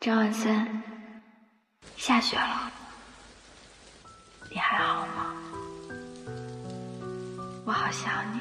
[0.00, 0.66] 张万森，
[1.94, 2.72] 下雪了，
[4.50, 5.34] 你还好吗？
[7.66, 8.40] 我好想你。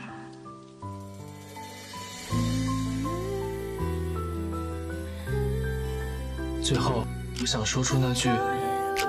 [6.63, 7.03] 最后，
[7.41, 8.29] 我想说出那句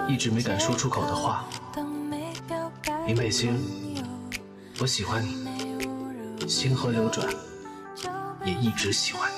[0.09, 1.45] 一直没敢说出口的话。
[3.07, 3.57] 林北京，
[4.81, 5.47] 我喜欢你，
[6.49, 7.29] 星河流转，
[8.45, 9.30] 也一直喜欢。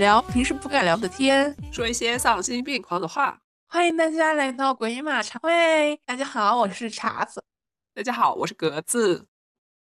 [0.00, 3.38] 聊平时不敢聊的天，说一些丧心病狂的话。
[3.68, 5.94] 欢迎大家来到鬼马茶会。
[6.06, 7.44] 大家好，我是茶子。
[7.92, 9.26] 大家好，我是格子。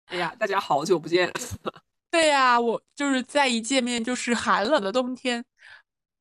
[0.08, 1.32] 哎呀，大家好久不见。
[2.10, 5.46] 对呀，我就是再一见面就是寒冷的冬天。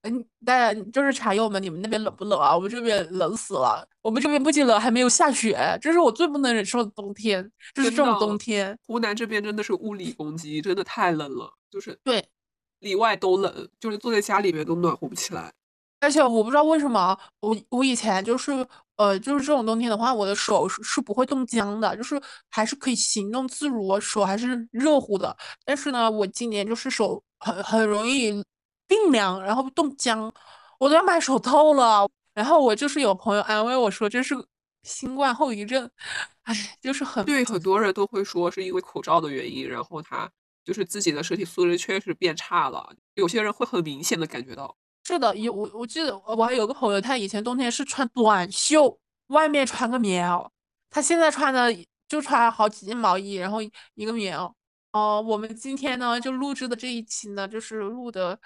[0.03, 2.55] 嗯，大家就是茶友们，你们那边冷不冷啊？
[2.55, 3.89] 我们这边冷死了。
[4.03, 7.51] 我们这边不仅冷，还没有下雪，这是我最不能忍受的冬天。
[7.75, 11.51] 就是这种冬天，湖南这边真的是物理攻击，真的太冷了。
[11.71, 12.23] 就是对，
[12.81, 15.53] 里外都冷，就是坐在家里面都暖和不起来。
[16.01, 18.53] 而且我不知道为什么，我我以前就是
[18.97, 22.21] 呃，就是这种冬天的话，我的手是是不会冻僵的，就是
[22.51, 25.37] 还是可以行动自如，手还是热乎的。
[25.65, 28.43] 但是呢，我今年就是手很很容易。
[28.89, 30.33] 冰凉，然后冻僵，
[30.79, 32.09] 我都要买手套了。
[32.35, 34.33] 然后我就是有朋友安慰我说这是
[34.85, 35.91] 新冠后遗症，
[36.45, 40.31] 哎，就是很对很多人都会说是因为口罩的原因，然后他
[40.67, 42.95] 就是自己的身体素质确实变差了。
[43.15, 44.77] 有些人会很明显的感觉到。
[45.05, 50.47] 是的，有我我记得我还有个朋友，他以前冬天是穿短袖，外面穿个棉袄，
[50.91, 51.75] 他现在穿的
[52.07, 53.63] 就穿好几件毛衣，然后
[53.95, 54.53] 一个棉袄。
[54.93, 58.39] 哦，我们今天呢就录制的这一期呢，就是录的。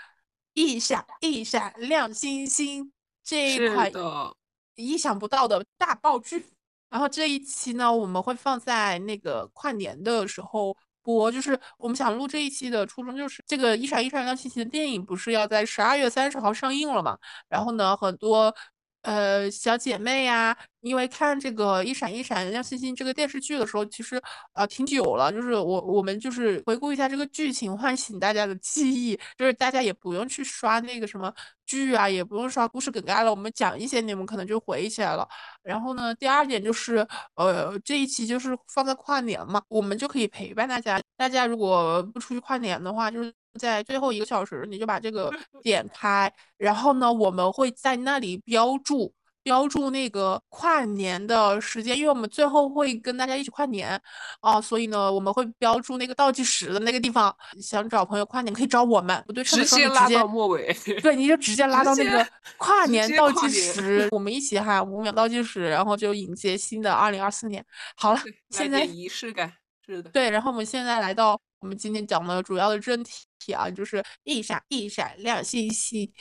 [0.53, 3.89] 一闪一闪亮星星，这一款
[4.75, 6.45] 意想不到的大爆剧。
[6.91, 11.31] 然后这一期呢，我们会放在那个跨年的时候播。
[11.31, 17.19] 就是我们想录这一期的初衷，就是这个一闪一闪亮星星的电影不是要在十二月三十号上映了嘛？
[17.49, 18.55] 然后呢，很多。
[19.03, 24.21] 呃，小姐妹呀，因为看这个一闪一闪亮星星这个电视剧的时候，其实
[24.53, 25.33] 呃挺久了。
[25.33, 29.19] 就是我我们就是回顾一下这个剧情，唤醒大家的记忆。
[29.39, 31.33] 就是大家也不用去刷那个什么
[31.65, 35.27] 剧啊，也不用刷故事梗概了，我们讲一些，你们可能就回忆起来了。
[35.63, 37.07] 然后呢，第二点就是，
[37.37, 41.01] 呃，这一期就是放在跨年嘛，我们就可以陪伴大家。
[41.17, 43.33] 大家如果不出去跨年的话，就是。
[43.61, 45.31] 在最后一个小时，你就把这个
[45.63, 49.13] 点开，然后呢，我们会在那里标注
[49.43, 54.01] 标注那个跨年的时间，因为我们最后会跟大家一起跨年
[54.41, 57.35] 啊，所以呢，我们会标注那个倒计时的那个地方。
[57.61, 62.27] 想找朋友跨年可以找我们，不对，直接拉到末尾，对，你就直接 拉到那个
[62.59, 67.65] 跨年倒计时，我们一起喊五秒倒计时，然后就迎接新的二零二四年。
[67.97, 69.53] 好了，现在仪式感
[69.87, 73.25] 是的，对，然后我们现在来到我们今天讲的主要的正题。
[73.41, 76.13] 题啊，就是一闪一闪亮星星。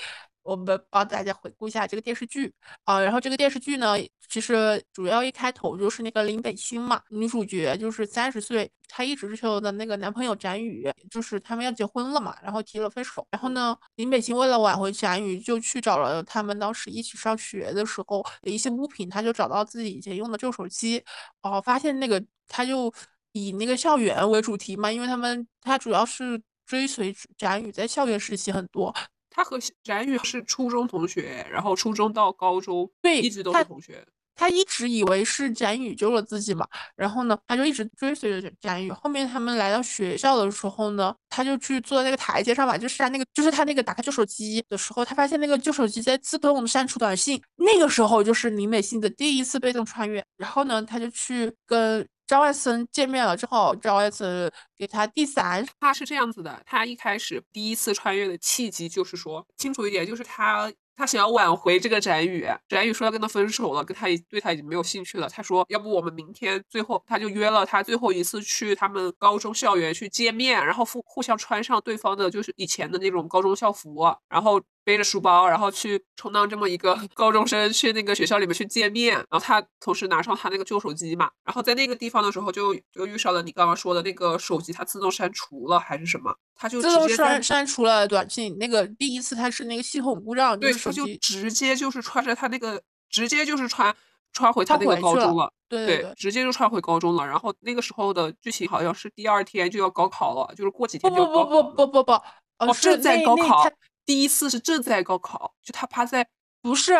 [0.42, 2.52] 我们帮大家回顾一下这个电视剧
[2.84, 3.96] 啊，然后这个电视剧呢，
[4.28, 13.28] 其实主要一开头就是那个林北星嘛，女主角就是三十岁，她一直追求的那个男朋友展宇，就是他们要结婚了嘛，然后提了分手。
[13.30, 21.04] 然后呢，林北星为了挽回展宇，就去找了他们当时一起上学的时候的一些物品，他就找到自己以前用的旧手机，
[21.44, 22.92] 哦，发现那个他就
[23.34, 26.42] 以那个校园为主题嘛，因为他们他主要是。
[26.70, 28.94] 追随展宇在校园时期很多，
[29.32, 34.06] 他和展宇是初中同学，然后初中到高中对一直都是同学。
[34.36, 36.66] 他一直以为是展宇救了自己嘛，
[36.96, 38.92] 然后呢，他就一直追随着展宇。
[38.92, 47.42] 后面他们来到学校的时候呢，他就去坐在那个台阶上嘛，就是他那个，就是他那个打开旧手机的时候，他发现那个旧手机在自动删除短信。
[47.56, 52.08] 那个时候就是林美信的第一次被动穿越，然后呢，他就去跟。
[52.30, 65.30] 张万森见面了之后，张万森给他第三，他是这样子的，他一开始第一次穿越的契机就是说清楚一点，就是他他想要挽回这个展宇，展宇说要跟他分手了，跟他对他已经没有兴趣了。
[65.30, 74.62] 他说要不我们明天最后他就约了他最后一次去他们高中校园去见面，然后互互相穿上对方的就是以前的那种高中校服，然后。
[74.82, 79.14] 背着书包，然后去充当这么一个 高中生，去那个学校里面去见面。
[79.14, 86.34] 然后他同时拿上他那个旧手机嘛，然后在那个地方的时候，就就遇上了你刚刚说的那个手机，它自动删除了还是什么？
[86.62, 88.58] 他就自动删删除了短信。
[88.58, 93.96] 那个第一次他是那个系统故障，对，他就直接就是穿着他那个，直接就是穿
[94.34, 95.50] 穿回他那个高中了。
[95.70, 97.26] 对对，直接就穿回高中了。
[97.26, 102.12] 然后那个时候的剧情好像是第二天就要高考了，就是过几天就不不不不不不，
[102.58, 103.72] 哦，正在高考。
[104.06, 106.28] 第一次是正在高考，就他趴在
[106.62, 106.94] 不是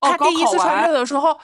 [0.00, 1.38] 他第一次穿越的时候，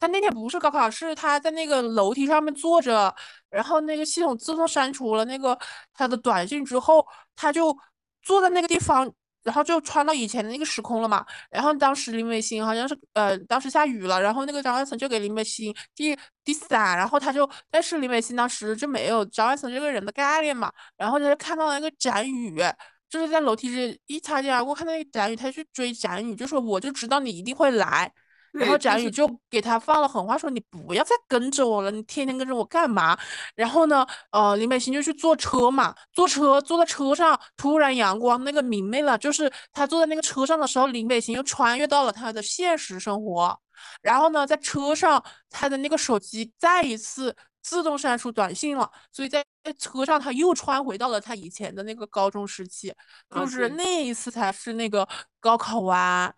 [0.00, 3.14] 他那天不是高考，是他在那个楼梯上面坐着，
[3.50, 5.58] 然后那个系统自动删除了那个
[5.94, 7.76] 他的短信之后，他就
[8.22, 9.12] 坐在那个地方
[9.42, 11.24] 然后就穿到以前的那个时空了嘛。
[11.50, 22.60] 然后当时林美心好像是呃，当时下雨了，然后那个张万森就给林美心递递伞，然后他就，但是林美心当时就没有张万森这个人的概念嘛，然后他就看到了那个展宇，
[23.08, 28.12] 就是在楼梯一擦肩而过，看到那个展宇，他去追展宇，就说我就知道你一定会来。
[28.52, 33.16] 然后展宇就给他放了狠话，说你不要再跟着我了，你天天跟着我干嘛？
[33.54, 43.60] 然后呢，呃，林美心就去坐车嘛，坐车坐在车上，突然阳光那个明媚了，就是他坐在那个车上的时候，林美心又穿越到了他的现实生活。
[44.02, 49.44] 然后呢，在车上，他的那个手机再一次自动删除短信了，所以在
[49.78, 52.92] 车上他又穿回到了他以前的那个高中时期，
[53.32, 55.06] 就是那一次才是那个
[55.38, 56.34] 高考完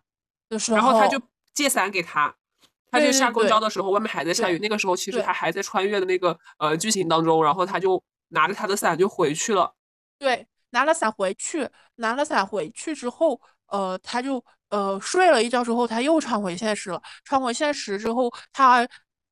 [0.49, 1.19] 的时候，然后他就。
[1.53, 2.33] 借伞给他，
[2.89, 4.59] 他就下公交的时候，外面还在下雨。
[4.59, 9.73] 那个时候其实他还在穿越的那个呃剧情当中，然后他就拿着他的伞就回去了。
[10.19, 17.01] 对，拿了伞回去，拿了伞回去之后，呃，他就呃睡了一觉之后，他又穿回现实了。
[17.23, 18.87] 穿回现实之后，他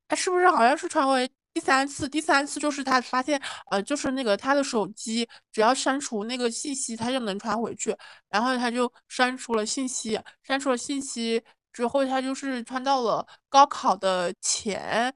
[0.07, 2.07] 他是不是好像是穿回第三次？
[2.07, 7.95] 第三次就是他发现呃，就是那个他的手机只要删除那个信息，他就能穿回去。
[8.29, 11.43] 然后他就删除了信息，删除了信息。
[11.79, 15.15] 之后他就是穿到了高考的前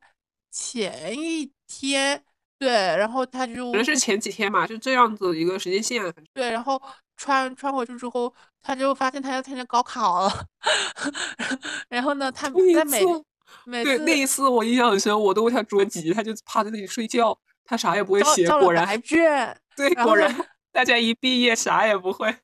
[0.49, 2.23] 前一天，
[2.57, 6.01] 对，然后他就可能是前几天嘛，就这样子一个时间线。
[6.33, 6.81] 对，然后
[7.17, 10.45] 穿穿回去之后，他就发现他要参加高考了。
[11.89, 13.03] 然后呢，他在每
[13.65, 20.33] 每次那一次我印象很深，我都为他着急，他就趴在那里睡觉，他啥也不会写，果然还卷，对，果然。
[20.73, 22.35] 大家一毕业啥也不会，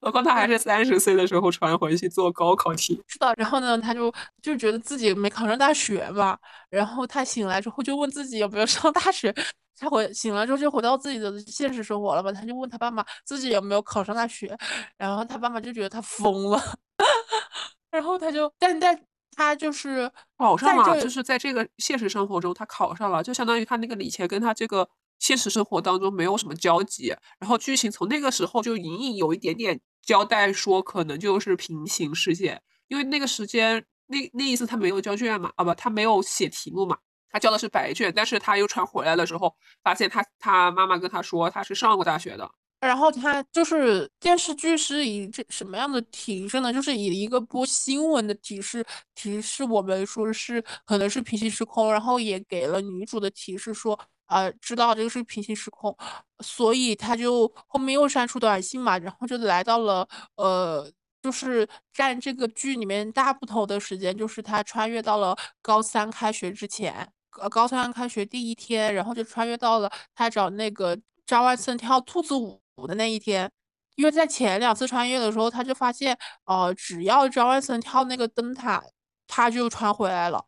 [0.00, 3.00] 何况他还是三十岁的时候传回去做高考题。
[3.06, 4.12] 是的，然后呢，他就
[4.42, 6.38] 就觉得自己没考上大学嘛，
[6.70, 9.32] 然后他醒来之后就问自己有没有上大学。
[9.78, 14.56] 他回醒了之后就回到自己的现实生活了嘛，他就问他爸妈自己有没有考上大学，
[14.96, 16.58] 然后他爸妈就觉得他疯了，
[17.92, 18.98] 然后他就但但
[19.36, 24.88] 他就是考上了，就是在这个现实生活中他考上了，就相当于他那个李前跟他这个。
[25.18, 36.96] 现实生活当中没有什么交集，然后剧情从那个时候就隐隐有一点点交代说可能就是平行世界，因为那个时间那那意思他没有交卷嘛，啊不他没有写题目嘛，
[37.30, 39.52] 他交的是白卷，但是他又传回来的时候，
[39.82, 42.48] 发现他他妈妈跟他说他是上过大学的，
[42.80, 46.72] 然后他就是电视剧是以这什么样的提示呢？
[46.72, 48.84] 就是以一个播新闻的提示
[49.14, 53.98] 提示我们说是可能是平行时空，然后也给了女主的提示说。
[54.26, 55.96] 呃，知道这个是平行时空，
[56.40, 60.06] 所以他就后面又删除短信嘛，然后就来到了
[60.36, 60.90] 呃，
[61.22, 67.08] 就是占这个剧里面大部头的时间，就是他穿越到了高三开学之前，
[67.40, 73.50] 呃，高三开学第一天，然后就穿越到了他找那个张万森跳兔子舞的那一天，
[73.94, 78.82] 因为在前两次穿越的时候，他就发现，呃，只要张万森跳那个灯塔，
[79.28, 80.44] 他就穿回来了，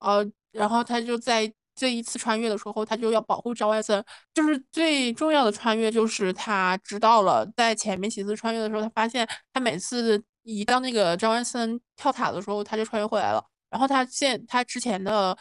[0.00, 1.52] 呃，然后他就在。
[1.74, 4.04] 这一次穿越的时候，他就要保护赵万森，
[4.34, 13.44] 就是最重要的穿越，就是他知道了，在前面几次穿越的时候，他发现他每次一到那个赵万森跳塔的时候，他就穿越回来了。
[13.70, 15.36] 然后他现他之前的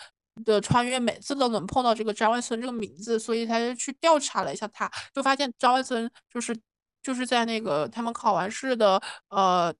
[0.45, 6.57] 的穿越，每次都能碰到这个张万森这个名字，所以他就去调查了一下，他就发现张万森就是
[7.04, 9.74] 就是在那个他们考完试的呃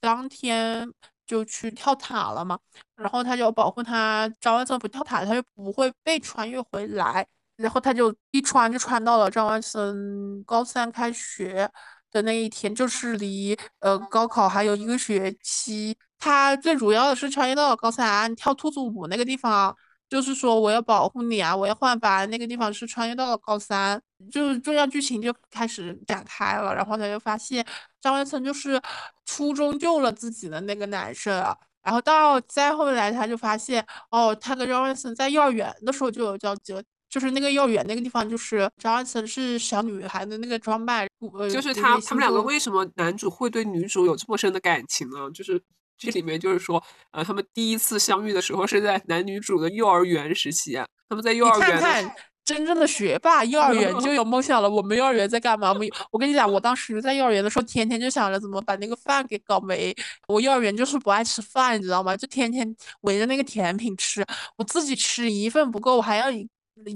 [0.00, 0.92] 当天。
[1.26, 2.58] 就去跳塔了嘛，
[2.96, 7.26] 然后他就保护他，张万森不跳塔，他就不会被穿越回来。
[7.56, 11.70] 然后他就一穿就穿到了张万森高三开学
[12.10, 15.96] 的那一天，就是离呃高考还有一个学期。
[16.18, 19.76] 他最主要的是穿越到了高三跳兔子舞那个地方。
[20.08, 21.56] 就是说我要保护你啊！
[21.56, 26.72] 我要换班，那个地方是穿越到了高三，就是重要剧情就开始展开了。
[26.74, 27.64] 然后他就发现
[28.00, 28.80] 张万森就是
[29.24, 31.34] 初中救了自己的那个男生，
[31.82, 41.08] 然后到再后来他就发现哦，他跟张万森在幼儿园的时候就有交集了，就是那个幼儿园那个地方，就是张万森是小女孩的那个装扮，
[41.50, 45.30] 就是他他们两个为什么男主会对女主有这么深的感情呢？
[45.32, 45.60] 就是。
[45.96, 46.82] 这里面就是说，
[47.12, 50.74] 呃，他们第一次相遇的时候是在男女主的幼儿园时期，
[51.08, 51.70] 他们在幼儿园。
[51.70, 54.68] 看看真正的学霸，幼儿园就有梦想了。
[54.68, 55.72] 我们幼儿园在干嘛？
[55.72, 59.96] 我们我跟你讲，我当时在幼儿园的时候，天天就想着怎么把那个饭给搞没。
[60.28, 62.14] 我幼儿园就是不爱吃饭，你知道吗？
[62.14, 64.22] 就天天围着那个甜品吃，
[64.58, 66.26] 我自己吃一份不够，我还要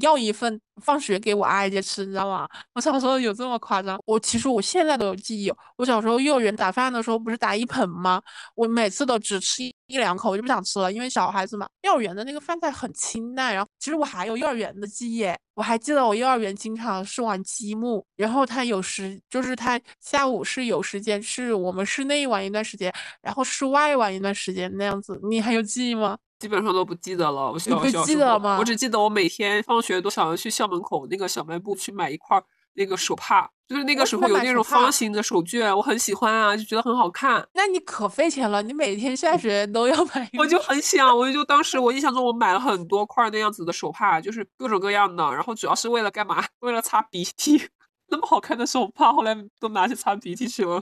[0.00, 2.48] 要一份放学给我阿姨吃，你知道吗？
[2.74, 3.98] 我小时候有这么夸张？
[4.06, 5.52] 我其实我现在都有记忆。
[5.76, 8.20] 我小时候幼儿园打饭的时候不是打一盆吗？
[8.54, 11.68] 我每次都只吃一两口，我就不想吃了，因为小孩子嘛。
[11.82, 13.54] 幼儿园的那个饭菜很清淡。
[13.54, 22.92] 然后其实我还有幼儿园的记忆，我还记得我幼儿园经常是玩积木，然后他有时就是他下午是有时间是我们室内玩一段时间，
[23.22, 25.18] 然后室外玩一段时间那样子。
[25.28, 26.18] 你还有记忆吗？
[26.38, 28.56] 基本上都不记得了，我小不记得吗？
[28.58, 32.40] 我只记得我每天放学都想要去校门口那个小卖部去买一块
[32.74, 37.44] 那个手帕，就是那个时候有那种方形的手绢，我很喜欢啊，就觉得很好看。
[37.54, 40.30] 那你可费钱了，你每天下学都要买。
[40.38, 46.44] 我就很想，我就当时我印象中我买了很多块那样子的手帕，就是各种各样的，然后主要是为了干嘛？
[46.60, 47.68] 为了擦鼻涕。
[48.10, 50.80] 那么好看的手帕，后来都拿去擦鼻涕去了。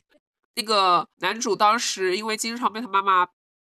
[0.54, 3.26] 那个男主当时因为经常被他妈妈。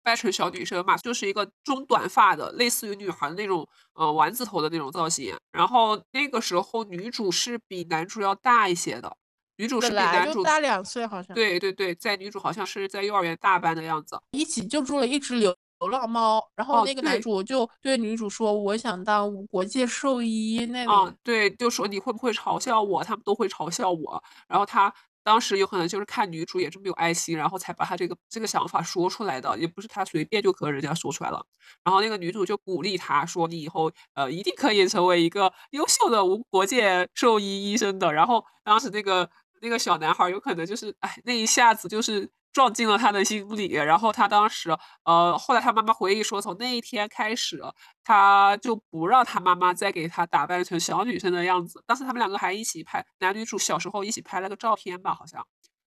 [0.02, 5.36] 扮成小女生嘛，就是一个中短发的，类似于女孩的那种，呃，丸子头的那种造型。
[5.52, 9.14] 然后那个时候女主是比男主要大一些的，
[9.56, 11.34] 女主是比男主大两岁，好像。
[11.34, 14.18] 对对对，在女主好像是在幼儿园大班的样子。
[14.32, 23.04] 一起救助了一只流流浪猫，然后那个男主就对女主说：“我想当国界兽医。”那啊，对，就说你会不会嘲笑我？
[23.04, 24.22] 他们都会嘲笑我。
[24.48, 24.92] 然后他。
[25.22, 31.44] 当时有可能就是看女主也这么有爱心，然后才把她这个这个想法说出来的，也不是她随便就和人家说出来了。
[31.84, 39.28] 然后那个女主就鼓励他说：“你以后呃一定可以成为一个优秀的无国界兽医医生的。”然后当时那个
[39.62, 42.30] 那个小男孩有可能就是哎那一下子就是。
[42.52, 47.62] 撞进了他的心里，然后他当时，呃，后来他妈妈回忆说，从那一天开始，
[48.02, 51.82] 他就不让他妈妈再给他打扮成小女生的样子。
[51.86, 55.46] 当时他们两个还一起拍男女主小时候一起拍了个照片吧，好像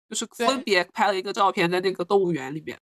[0.08, 2.80] 就是分别拍了一个照片在那个动物园里面。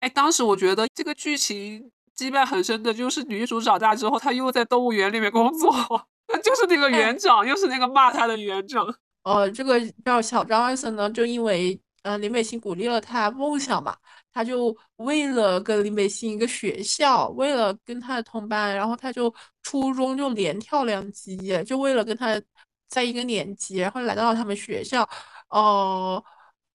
[0.00, 5.72] 哎，当时我觉得这个剧情羁绊很深的，就是女主长大之后，她又在动物园里面工作，
[6.44, 8.86] 就是那个园长，又是那个骂她的园长。
[9.24, 11.80] 呃，这个叫小张艾森呢，就因为。
[12.06, 13.96] 嗯，林北星鼓励了他梦想嘛，
[14.32, 22.40] 他就为了跟林北星一个学校，为了跟他的同班，然后他就初中就连跳两级，就为了跟他
[22.88, 25.08] 在一个年级，然后来到了他们学校。
[25.48, 26.22] 哦，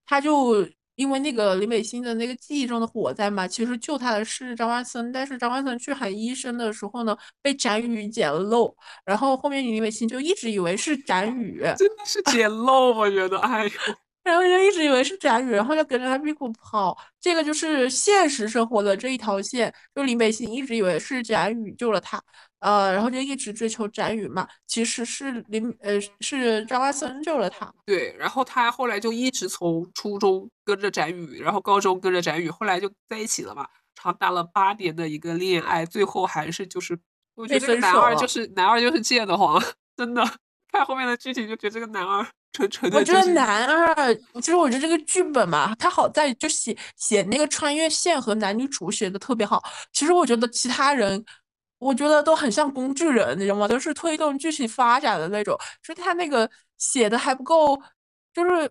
[0.06, 13.72] 他就因为那个林北星的那个记忆中的火灾嘛，其实救他的是张万森，但是张万森去喊医生的时候呢，被展宇捡漏，然后后面林北星就一直以为是展宇，真的是捡漏，我觉得，哎呦。
[14.24, 16.98] 然后就一直以为是展宇，然后就跟着他屁股跑。
[17.20, 22.22] 这个就是现实生活的这一条线，就林北星一直以为是展宇救了他，
[22.60, 24.48] 呃，然后就一直追求展宇嘛。
[24.68, 27.72] 其实是林呃是张万森救了他。
[27.86, 36.98] 对，然后他后来就一直从初中跟着展宇，然后高中跟着展宇，后来就在一起了嘛，长达了八年的一个恋爱，最后还是就是
[37.36, 39.62] 我觉得男二就是男二就是贱的慌，
[39.98, 40.24] 真的
[40.72, 42.98] 看后面的剧情就觉得这个男二纯纯的。
[42.98, 49.62] 我觉得男二，其实我觉得这个剧本嘛，他好在就写写那个穿越线和男女主写的特别好。
[49.92, 51.24] 其实我觉得其他人，
[51.78, 53.68] 我觉得都很像工具人，你知道吗？
[53.68, 55.58] 都是推动剧情发展的那种。
[55.84, 57.78] 就他那个写的还不够，
[58.34, 58.70] 就是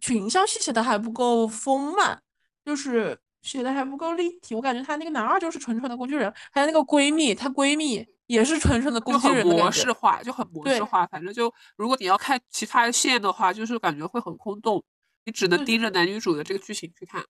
[0.00, 2.20] 群像戏写的还不够丰满，
[2.64, 4.54] 就是写的还不够立体。
[4.54, 8.06] 我感觉他那个男二就是纯纯的工具人，还有那个闺蜜，她闺蜜。
[8.30, 11.04] 也是纯纯的工具人模式化，就很模式化。
[11.08, 14.80] 反正就如果你要看其他线的话，就是感觉会很空洞，
[15.24, 17.24] 你只能盯着男女主的这个剧情去看。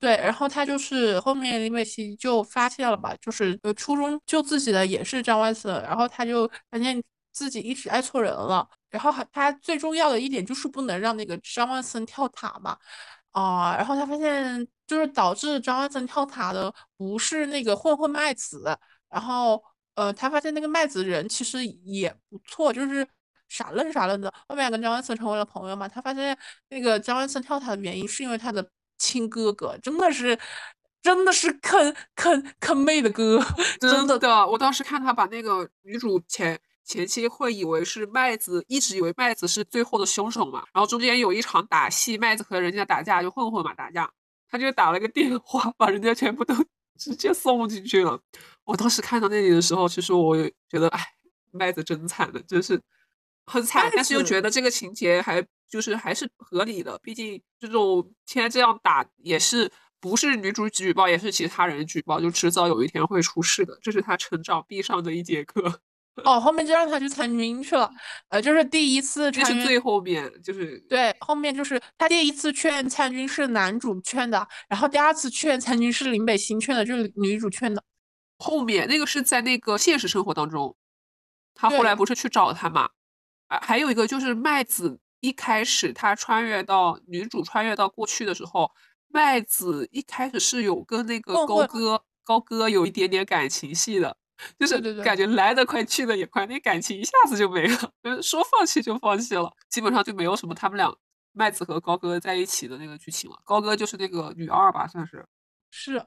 [0.00, 8.66] 对，然后他就是后面林美琪就发现了吧，就是呃初中救自己的也是张万森，然后他就发现自己一直爱错人了。
[8.88, 12.78] 然后他最重要的一点就是不能让那个张万森跳塔嘛，
[13.32, 18.78] 啊，然后他发现就是导致张万森跳塔的不是那个混混麦子，
[19.10, 19.62] 然后。
[19.94, 23.06] 呃，他发现那个麦子人其实也不错，就是
[23.48, 24.32] 傻愣傻愣的。
[24.48, 25.86] 后面跟张万森成为了朋友嘛。
[25.86, 26.36] 他发现
[26.70, 28.66] 那个张万森跳塔的原因是因为他的
[28.98, 30.38] 亲哥哥，真的是，
[31.02, 33.38] 真的是坑坑坑妹的哥，
[33.80, 34.46] 真的的。
[34.46, 40.64] 我当时看他把那个女主前前期会以为是麦子，一直以为麦子是最后的凶手嘛。
[40.72, 44.10] 然后中间有一场打戏，麦子和人家打架，就混混嘛打架，
[44.48, 46.54] 他就打了个电话，把人家全部都
[46.98, 48.20] 直接送进去了。
[48.64, 50.36] 我当时看到那里的时候，其实我
[50.68, 51.00] 觉得，哎，
[51.50, 52.80] 麦子真惨的，就是
[53.46, 53.90] 很惨。
[53.94, 63.78] 但是又觉得这个情节还就是还是合理的，毕竟这种现在这样打也是不是女主举报，也是其他人举报，就迟早有一天会出事的。
[63.82, 65.80] 这是他成长必上的一节课。
[66.24, 67.90] 哦，后面就让他去参军去了，
[68.28, 77.82] 呃，就是第一次穿越最后面就是对，后面就是他第一次劝参军是男主劝的，然后第二次劝参军是林北星劝的，就是女主劝的。
[78.42, 80.76] 后面那个是在那个现实生活当中，
[81.54, 82.90] 他后来不是去找他嘛？
[83.46, 88.70] 啊，还有一个就是麦子一开始他穿越到女主穿越到过去的时候，
[89.08, 94.16] 麦子一开始是有跟那个高哥高哥有一点点感情戏的，
[94.58, 100.92] 就是感觉来得快去得也快，那感情一下子就没了， 就是说放弃就放弃了，基本上就没有什么他们俩
[101.32, 103.36] 麦子和高哥在一起的那个剧情了。
[103.44, 105.24] 高哥就是那个女二吧，算是。
[105.70, 106.04] 是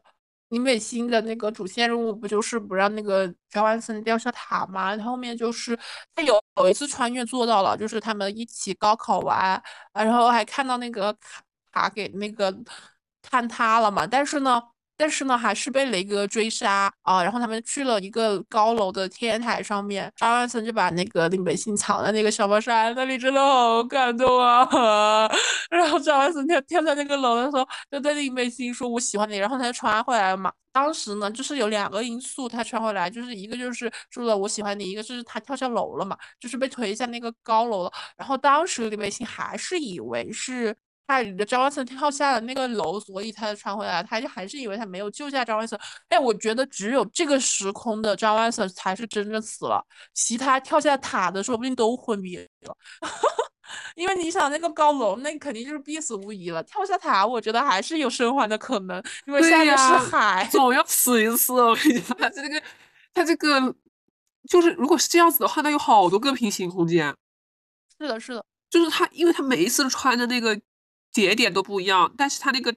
[0.50, 4.96] 林北星的那个主线任务不就是不让那个张万森掉下塔吗？
[4.96, 5.78] 他后面就是
[6.16, 9.62] 他有有一次穿越做到了，就是他们一起高考完，
[9.94, 11.16] 然后还看到那个
[11.72, 12.52] 塔给那个
[13.24, 14.62] 坍塌了嘛，但是呢。
[14.98, 17.22] 但是呢，还是被雷哥追杀啊！
[17.22, 24.66] 然后他们去了一个高楼的天台上面，张万森就把那个林北星藏在那个小茅山，那里真的好感动啊！
[25.70, 30.52] 然后张万森跳跳在那个楼的时候，就对林北星说：“我喜欢你。”然后他就穿回来了嘛。
[30.72, 37.92] 当时呢，就是有两个因素，他穿回来，就是一个就是说了我喜欢你，一个就是他跳下楼了嘛，就是被推下那个高楼了。
[38.18, 40.75] 然后当时林北星还是以为是。
[41.08, 45.80] 他的张万森跳下了那个楼，所以他穿回来，他就还是以为他没有救下张万森。
[46.10, 52.48] 哎，我觉得只有这个时空的张万森才是真正死了，其他跳下塔的说不定都昏迷了。
[53.96, 56.62] 因为你想那个高楼，那肯定就是必死无疑了。
[56.64, 60.48] 跳下塔，我觉得还是有生还的可能，因为对下面是呀海。
[60.52, 61.54] 总要死一次。
[61.54, 62.64] 我跟你讲，他这个
[63.14, 63.76] 他这个
[64.48, 67.14] 就是如果是这样子的话，那有好多个平行空间。
[68.00, 70.60] 是的，是的，就是他，因为他每一次穿的那个
[71.15, 72.75] 节点都不一样，但是他那个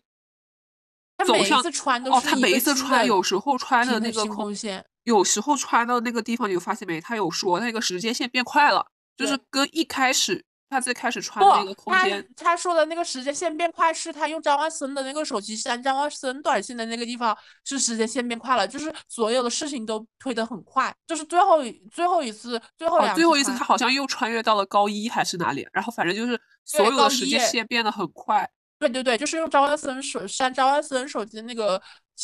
[1.16, 7.00] 他每一走向次穿都哦，是一个他每一次穿有时候穿的那个空空线，有时候穿到那个地方，你有发现没？
[7.00, 21.58] 他有说那个时间线变快了，就是跟一开始他最开始穿的那个空间，他说的那个时间线变快，是他用张万森的那个手机删张万森短信的那个地方是时间线变快了，就是所有的事情都推得很快，就是最后
[21.90, 28.48] 最后一次最后哦，两最后一次他好像又穿越到了高一还是哪里，然后反正就是所有高的时间一线变得很快。
[28.78, 31.82] 对对对，就是用张万森手删张万森手机那个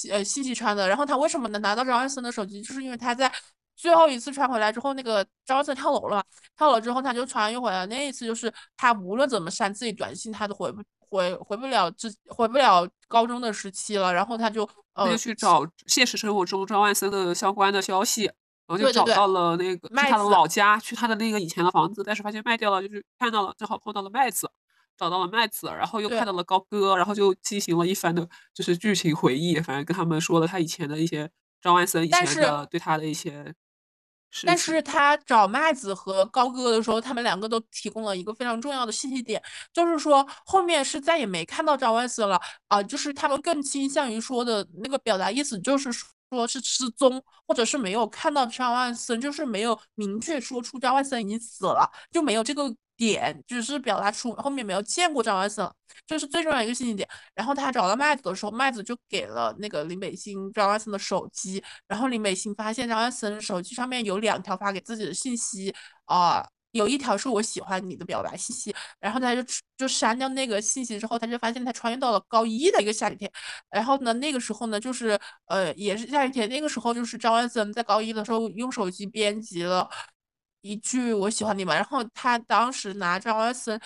[0.08, 0.86] 呃信息传的。
[0.86, 3.32] 然后他为什么能拿到张万森的手机，就是因为他在
[3.74, 6.24] 最后一次穿回来之后，那个张万森跳楼了嘛，
[6.56, 7.84] 跳楼之后他就穿越回来。
[7.86, 14.14] 那一次就是他无论怎么删自己短信，他都回不回回不了之回不了高中的时期了。
[14.14, 18.30] 然后他就呃就去找现实生活中张万森的相关的消息，
[18.66, 24.50] 然后就找到了那个去他的麦子老家，去他的那个以前的房子，但是发现卖掉了，就是看到了，正好碰到了麦子，
[24.96, 33.54] 找到了麦子，然后又看到了高哥，然后就进行了一番的，就是剧情回忆，反正跟他们说了他以前的一些张万森以前的对他的一些
[34.44, 39.40] 但是他找麦子和高哥的时候，他们两个都提供了一个非常重要的信息点，
[39.72, 45.90] 就是说后面是再也没看到张万森了啊、就是他们更倾向于说的那个表达意思，就是
[46.34, 55.68] 说是失踪，或者是没有看到张万森，就是没有明确说出张万森已经死了，就没有这个点，只是表达出后面没有见过张万森，
[56.06, 57.08] 这是最重要的一个信息点。
[57.34, 69.42] 然后他找到麦子的时候，麦子就给了那个林北星张万森的手机，然后林北星发现张万森手机上面有两条发给自己的信息啊、有一条是我喜欢你的表白信息，然后他就
[69.76, 73.30] 就删掉那个信息之后，他就发现他穿越到了高一的一个下雨天，
[73.70, 79.88] 然后呢，那个时候呢，就是呃也是下雨天，那个时候就是张万森在高一的时候用手机编辑了
[80.62, 83.80] 一句我喜欢你嘛，然后他当时拿张万森。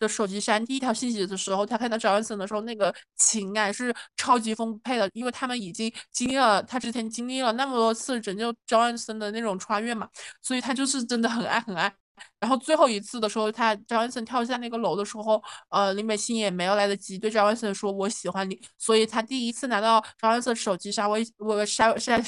[0.00, 10.08] 的手机删第一条信息的时候，他看到张万森的时候，那个情感是超级丰沛的，因为他们已经经历了他之前经历了那么多次拯救张万森的那种穿越嘛，
[10.40, 11.94] 所以他就是真的很爱很爱。
[12.38, 22.22] 然后最后一次的时候，他张万森跳下那个楼的时候，呃，林北星也没有来得及对张万森说“我喜欢你”，所以他第一次拿到张万森手机删微我删删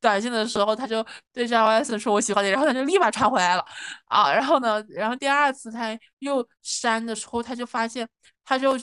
[0.00, 3.64] 短信的时候，他就对张万森说“我喜欢你”，然后他就立马传回来了
[4.06, 4.32] 啊。
[4.32, 8.08] 然后呢，然后第二次他又删的时候，他就发现
[8.44, 8.78] 他就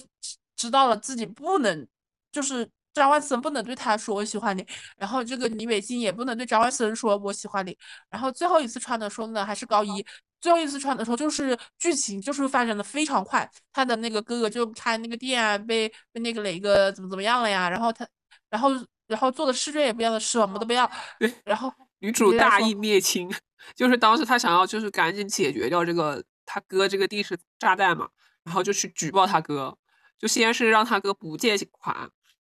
[0.56, 1.88] 知道了自己不能
[2.32, 2.69] 就是。
[2.93, 4.63] 张万森不能对他说我喜欢你，
[4.97, 7.75] 然后这个李北京也不能对张万森说我喜欢你，
[8.08, 10.06] 然后最后一次穿的时候呢，还是高一。
[10.43, 17.69] 最后一次穿的时候，就是剧情就是发展的非常快，他的那个哥哥就开那个店啊，被被那个雷哥怎么怎么样了呀？
[17.69, 18.06] 然后他，
[18.49, 18.69] 然后
[19.08, 20.86] 然后做的试卷也不要的，什么都不要。
[21.17, 23.34] 对然后 女主大义灭亲，
[23.73, 28.10] 就是当时她想要就是赶紧解决掉这个他哥这个定时炸弹嘛，
[28.43, 29.77] 然后就去举报他哥，
[30.19, 31.95] 就先是让他哥不借款，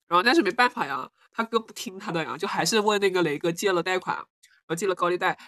[0.08, 4.26] 然后但是没办法呀，他哥不听他的呀，就还是问那个雷哥借了贷款，然
[4.68, 5.38] 后借了高利贷，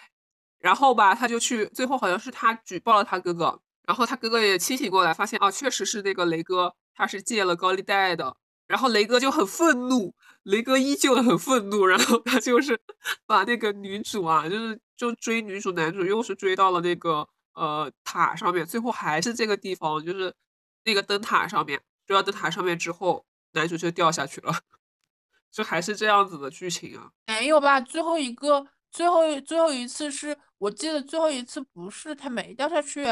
[0.65, 12.79] 然后吧他就去，最后好像是他举报了他哥哥，然后他哥哥也清醒过来，发现啊确实是那个雷哥他是借了高利贷的，然后雷哥就很愤怒，雷哥依旧很愤怒，然后他就是
[13.27, 20.33] 把那个女主啊，就是就追女主，男主又是追到了那个呃塔上面，最后还是这个地方，就是
[20.83, 24.51] 那个灯塔上面，追到灯塔上面之后，男主就掉下去了，
[25.53, 27.11] 就还是这样子的剧情啊？
[27.27, 27.79] 没有吧？
[27.79, 33.05] 最后一个，最后最后一次是我记得最后一次不是他没掉下去，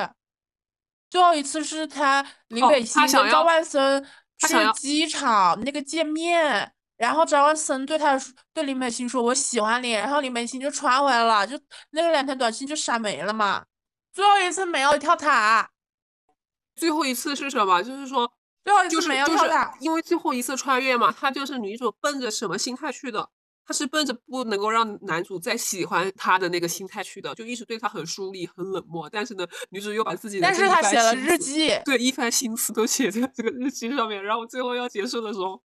[1.10, 4.06] 最后一次是他林北星跟赵万森。
[4.46, 8.20] 去机场那个见面，然后张万森对他
[8.52, 11.58] 对林北星说：“我喜欢你。”然后林北星就传回来了，就
[11.92, 13.64] 那个两条短信就删没了嘛。
[14.12, 15.70] 最后一次没有跳塔，
[16.76, 17.82] 最后一次是什么？
[17.84, 18.30] 就是说
[18.66, 23.30] 最后一次没有跳塔，因为最后一次穿越嘛，他就是女主奔着什么心态去的？
[23.66, 29.10] 他是奔着不能够让男主再喜欢他的那个心态去的，就一直对他很疏离、很冷漠。
[29.10, 34.24] 但是呢，女主又把自己的但是他写了日记，对一番心思都写在这个日记上面。
[34.24, 35.62] 然后最后要结束的时候，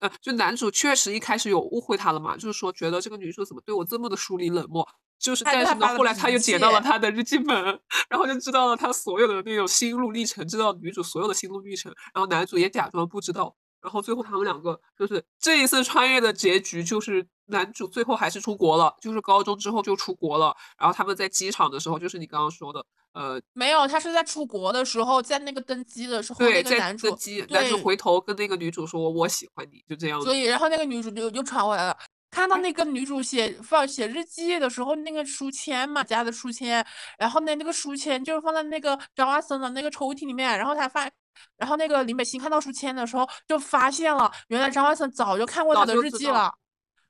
[0.00, 4.86] 呃，就男主确实一开始有误会他了嘛，就是说觉得这个女主怎么对我这么的疏离冷漠。
[5.18, 7.62] 就是，但是呢，后来他又捡到了他的日记本，
[8.08, 11.94] 然后就知道了他所有的那种心路历程，知道女主所有的心路历程。
[12.14, 13.54] 然后男主也假装不知道。
[13.82, 20.54] 然后最后他们两个就是这一次穿越的结局，就是男主最后还是出国了，就是高中之后就出国了。
[20.78, 30.20] 然后他们在机场的时候，就是你刚刚说的，呃，没有，他是在出国的时候，在那个登机的时候，对，在登机，男主回头跟那个女主说：“我喜欢你。”就这样。
[30.20, 31.96] 所以，然后那个女主就又传回来了，
[32.30, 36.86] 看到那个女主写放写日记的时候，那个书签嘛，夹的书签，
[37.18, 41.10] 然后呢，那个书签就是放在那个张阿森的那个抽屉里面，然后他发。
[41.56, 46.52] 然后那个林北星看到书签的时候，就发现了原来张万森早就看过他的日记了。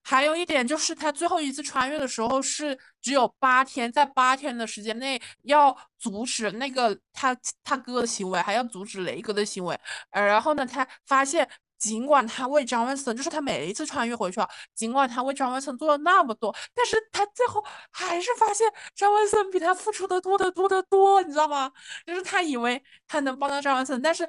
[0.03, 9.79] 还有一点就是他最后一次穿越的时候是只有八天，在八天的时间内要阻止那个他他哥的行为，还要阻止雷哥的行为。
[10.11, 11.49] 呃，然后呢，他发现。
[11.81, 21.73] 尽管他为张万森，就是他每一次穿越回去啊，尽管他为张万森做了那么多，但是他最后还是发现张万森比他付出的多得多得多，你知道吗？
[22.07, 24.29] 就是他以为他能帮到张万森，但是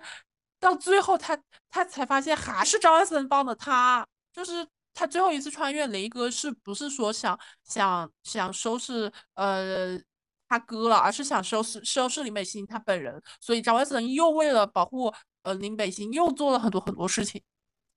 [0.62, 1.38] 到最后他
[1.70, 4.08] 他才发现还是张万森帮的他。
[4.32, 10.00] 就是他最后一次穿越，雷哥是不是说想想想收拾呃
[10.48, 15.14] 他哥了，而是想收拾收拾李美心他本人，所以张万森又为了保护。
[15.44, 17.42] 呃，林北星又做了很多很多事情，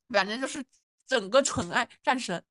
[0.08, 0.64] 反正就是
[1.06, 2.42] 整个纯爱战神，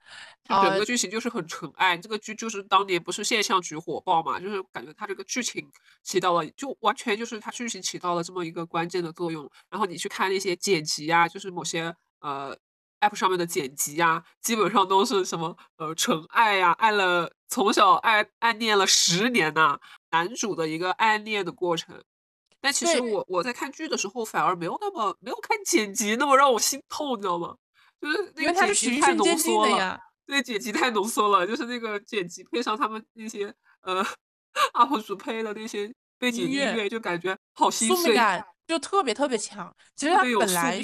[0.48, 1.98] 整个剧情就是很纯爱。
[1.98, 5.68] 这个剧就是当年不是现象级火爆嘛，就是感觉它这个剧情
[6.04, 9.50] 起到了，就完全就是它剧情起到了这么一个关键的作用。
[9.70, 12.56] 然后你去看那些剪辑啊，就是某些呃
[13.00, 19.80] app 上面的剪辑啊，基本上都是什么呃纯爱呀，爱了从小爱暗恋了十年呐，
[20.12, 22.04] 男主的一个暗恋的过程。
[22.64, 27.54] 但其实我我在看剧的时候，反而没有那么没有看剪辑那么让我心痛，你知道吗？
[28.00, 34.02] 就是那个剪辑太浓缩了，对，剪辑太浓缩了，就是那个剪辑配上他们那些呃
[34.76, 39.76] UP 主配的那些背景音乐，就感觉好心碎，感就特别特别强。
[39.98, 40.82] 其实它本来，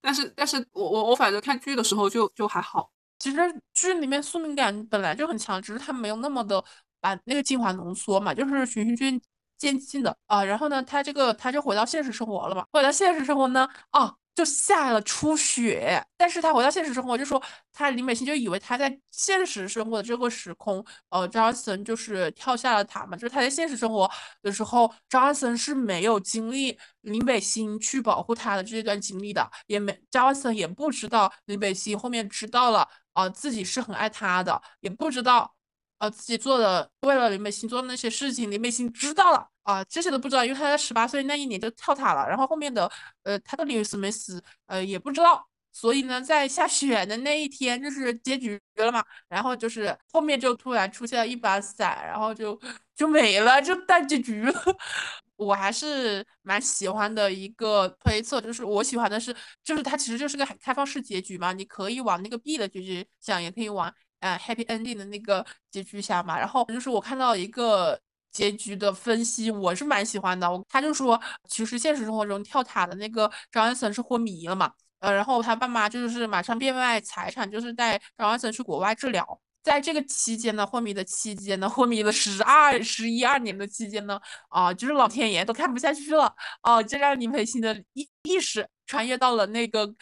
[0.00, 2.90] 但是但是我我我反正看剧的时候就就还好。
[3.20, 3.38] 其实
[3.74, 6.64] 剧里面宿命感本来就很强，只是它没有那么的
[7.00, 9.20] 把那个精华浓缩嘛，就是循序渐。
[9.62, 12.64] 渐进的啊，然后呢，他这个他就回到现实生活了嘛。
[12.72, 16.04] 回到现实生活呢，啊，就下了初雪。
[16.16, 17.40] 但是他回到现实生活，就说
[17.72, 23.16] 他林美心就以为他在现实生活的这个时空，呃，张万森就是跳下了塔嘛。
[23.16, 24.10] 就是他在现实生活
[24.42, 35.54] 的时候，张万森是没有经历林北星去保护他的这段经历的，也没张万森也不知道林北星后面知道了啊，自己是很爱他的，也不知道。
[35.98, 42.28] 呃，自己做的为了林美心做的那些事情，林美心知道了啊，这些都不知道，因为他在十八岁那一年就跳塔了。
[42.28, 42.90] 然后后面的，
[43.22, 45.48] 呃，他到底死没死，呃，也不知道。
[45.72, 49.02] 所以呢，在下雪的那一天就是结局了嘛。
[49.28, 52.60] 然后就是后面就突然出现了一把伞，然后就
[52.94, 54.52] 就没了，就大结局了。
[55.36, 63.92] 我还是蛮喜欢的一个推测，就是我喜欢的是，就是它其实就是个开放式结局嘛，你可以往那个 B 的结局想，也可以往。
[64.20, 68.00] 呃，happy ending 的那个结局下嘛，然后就是我看到一个
[68.32, 70.48] 结局的分析，我是蛮喜欢的。
[70.68, 79.40] 他就说，其实现实生活中跳塔的那个张万森是昏迷了嘛，呃，然后他爸妈就是马上变卖财产，就是带张万森去国外治疗。
[79.62, 89.94] 在这个期间呢，昏迷的期间呢，昏迷了十二、十一二年的期间呢，啊，就是老天爷都看不下去了，啊，就让林培新的意意识穿越到了那个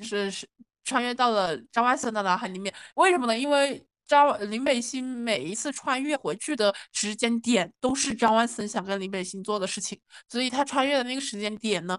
[0.00, 0.46] 是是。
[0.84, 3.38] 穿越到了张万森的脑海里面，为什么呢？
[3.38, 9.98] 因为张林北星每一次穿越回去的时间点都是张万森想跟林北星做的事情，
[10.28, 11.98] 所以他穿越的那个时间点呢，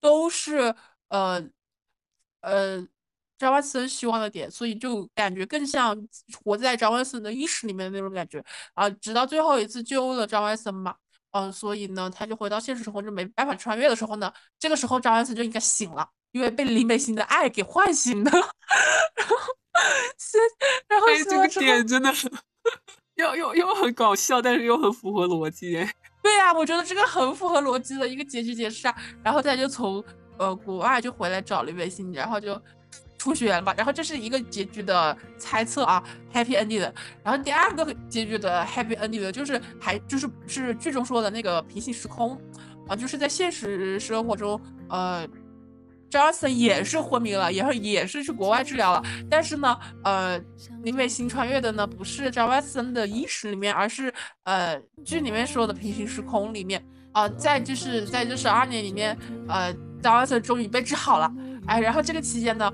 [0.00, 0.72] 都是
[1.08, 1.44] 呃
[2.42, 2.86] 呃
[3.36, 5.96] 张万森希望的点，所以就感觉更像
[6.44, 8.88] 活在张万森的意识里面的那种感觉啊。
[8.88, 10.94] 直到最后一次救了张万森嘛，
[11.32, 18.30] 嗯，所以呢，他就回到现实生活就没办法穿越的时候呢，这个时候张万森就应该醒了，因为被林美心的爱给唤醒的。
[18.30, 19.36] 然后，
[20.88, 22.12] 然后这个点真的
[23.16, 25.86] 又又又很搞笑，但是又很符合逻辑。
[26.22, 28.94] 对呀，我觉得这个很符合逻辑的一个结局解释啊。
[29.22, 30.02] 然后他就从
[30.38, 32.60] 呃国外就回来找林美心，然后就
[33.18, 33.74] 出血了吧。
[33.76, 36.94] 然后这是一个结局的猜测啊，happy ending 的。
[37.22, 42.40] 然后第二个结局的 happy ending 的就是还就是是剧中说的那个平行时空
[42.88, 45.26] 啊，就是在现实生活中呃。
[46.10, 50.38] 张万森也是昏迷了，然后也是去国外治疗了，但是呢，呃，
[50.82, 56.84] 林北星穿越的呢不是张万森的意识里面，而是呃剧里面说的平行时空里面。
[57.12, 59.18] 啊，在就是在这十二年里面，
[59.48, 61.28] 呃，张万森终于被治好了，
[61.66, 62.72] 哎，然后这个期间呢，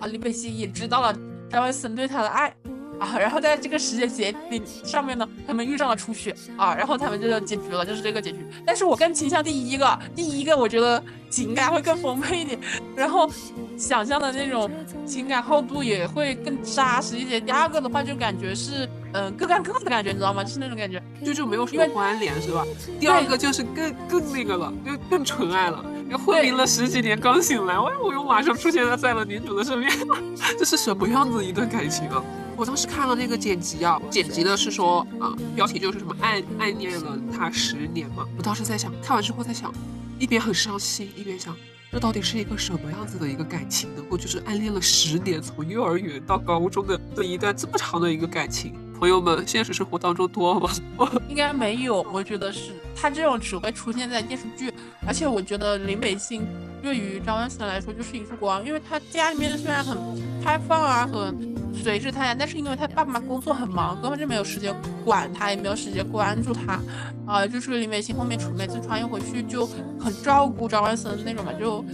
[0.00, 1.14] 啊，林北星也知道了
[1.50, 2.54] 张万森对他的爱。
[2.98, 8.38] 啊，然后在这个时间节点上面呢，他们遇上了出血啊，然后他们就结局了，就是这个结局。
[8.64, 12.58] 但是我更倾向第一个，第一个我觉得情感会更丰沛一点，
[12.96, 13.30] 然后
[13.76, 14.70] 想象的那种
[15.04, 17.40] 情感厚度也会更扎实一些。
[17.40, 20.42] 第二个的话就感觉是，嗯，各干各的感觉，你知道吗？
[20.42, 22.64] 就是那种感觉，就就没有什么关联，是吧？
[22.98, 25.84] 第二个就是更更那个了，就更纯爱了。
[26.08, 29.92] 又昏迷了十几年，刚醒来，哎，我又马上出现在了女主的身边，
[30.56, 32.22] 这是什么样子一段感情啊？
[32.56, 38.26] 我当时看了那个剪辑啊，剪辑的是说啊，标题就是什么暗暗恋了他十年嘛。
[38.38, 39.70] 我当时在想，看完之后在想，
[40.18, 41.54] 一边很伤心，一边想，
[41.92, 50.70] 这到底是一个什么样子的一个感情能够就是暗恋了十年，从幼儿园到高中的这一段这么长的一个感情，朋友们，现实生活当中多吗？
[51.28, 54.72] 应该没有，我觉得是他这种只会出现在电视剧，
[55.06, 56.46] 而且我觉得林北星
[56.82, 59.98] 对于张万森来说就是一束光，因为他家里面虽然很
[60.42, 61.54] 开放啊，很。
[61.82, 66.80] 随着他呀，但是因为他爸爸妈工作很忙，根本就没有时间管他，也没有时间关注他，
[67.26, 69.64] 啊，就是林美心后面出每次穿越回去就
[70.00, 71.84] 很照顾张万森那种嘛，就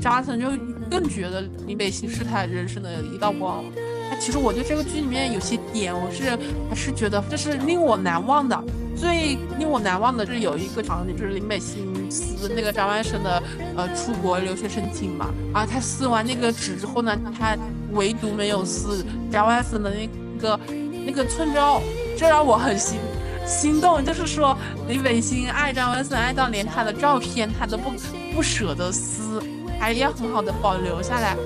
[0.00, 0.48] 张万森就
[0.88, 3.64] 更觉得林美心是他人生的一道光。
[4.10, 8.62] 哎，其实我对这个剧里面有些点，我是还是觉得这是令我难忘的。
[8.94, 13.42] 最令我难忘的是有一个场景，就是林美心撕那个张万森的
[13.76, 17.56] 呃出国留学申请嘛，啊，他撕完那个纸之后呢，他。
[17.94, 20.06] 唯独没有撕张万森的那
[20.38, 20.60] 个
[21.06, 21.80] 那个寸照，
[22.16, 22.98] 这让我很心
[23.46, 24.04] 心动。
[24.04, 24.56] 就是说，
[24.88, 27.92] 林北星爱张万森爱到连他的照片他都不
[28.34, 29.42] 不舍得撕，
[29.78, 31.36] 还要很好的保留下来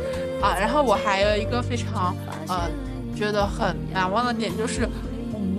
[0.42, 0.56] 啊。
[0.58, 2.14] 然后我还有一个非常
[2.48, 2.68] 呃
[3.16, 4.88] 觉得很难忘的点，就是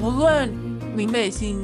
[0.02, 0.52] 无论
[0.96, 1.58] 林北星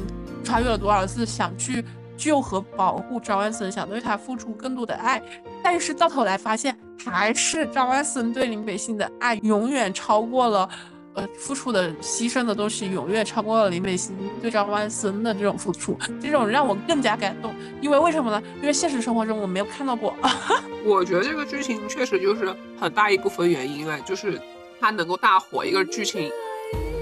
[0.44, 1.84] 穿越了多少次想去
[2.16, 5.22] 救和保护张万森，想对他付出更多的爱，
[5.62, 6.76] 但是到头来发现。
[7.04, 10.68] 还是张万森对林北星的爱永远超过了，
[11.14, 17.54] 呃，付出的牺牲的东西永远超过了林北星对张万森的这种付出，这种让我更加感动。
[17.80, 18.42] 因为为什么呢？
[18.60, 20.14] 因为现实生活中我没有看到过。
[20.84, 24.40] 我觉得这个剧情确实就是很大一部分原因啊，就是
[24.80, 26.30] 它能够大火一个剧情。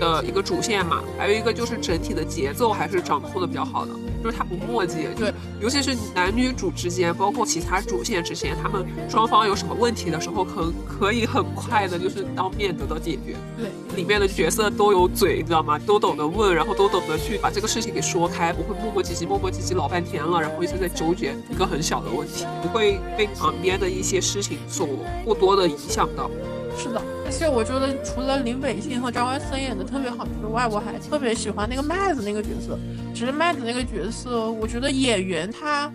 [0.01, 3.93] 的一个主线嘛，还有一个就是整体的节奏还是掌控的比较好的，
[4.25, 5.07] 就是他不墨迹。
[5.19, 13.37] 对，尤其是男女主之间，包括其他主线之间，他们双方有什么问题的时候，可可以很快的，就是当面得到解决。
[13.59, 15.79] 对，里面的角色都有嘴，你知道吗？
[15.81, 24.89] 都懂得问，然后都懂得去把这个事情给说开，不会磨磨唧唧、磨磨唧唧老半天了，然后一直在纠结一个很小的问题，不会被旁边的一些事情所
[25.23, 26.31] 过多的影响到。
[26.77, 32.77] 是的，而且我觉得除了林北信和张万森演的特别好之外，我还特别喜欢那个麦子那个角色。
[33.15, 35.91] 其实麦子那个角色，我觉得演员他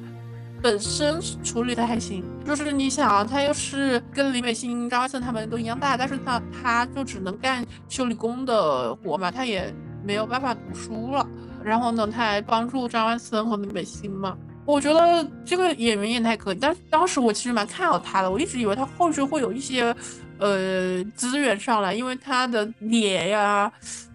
[0.62, 2.24] 本身处理的还行。
[2.46, 9.72] 就是你想啊，他又是跟李北信、张万森他们都一样大，但是他他就只能干修理工的活嘛，他也
[10.04, 11.28] 没有办法读书了。
[11.62, 14.38] 然后呢，他还帮助张万森和李北信嘛。
[14.66, 19.94] 我觉得这个演员演的还可以，但是当时我其实蛮看好他的，我一直以为他后续会有一些。
[20.42, 23.70] 呃，资源上来，因为他的脸呀，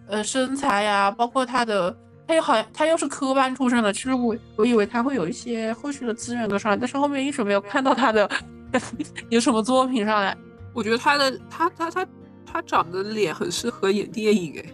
[0.06, 1.94] 呃，身材呀，包括他的，
[2.26, 8.28] 他又好像他又是科班出身的，其实我我以为他会有一些后续的资源都上来，但是后面一直没有看到他的
[9.28, 10.37] 有什么作品上来。
[10.72, 12.06] 我觉得他的他他他
[12.44, 14.72] 他长的脸很适合演电影，哎，